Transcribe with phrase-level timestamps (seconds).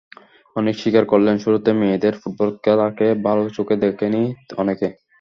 [0.55, 4.21] অনেকে স্বীকার করলেন, শুরুতে মেয়েদের ফুটবল খেলাকে ভালো চোখে দেখেনি
[4.61, 4.87] অনেকে।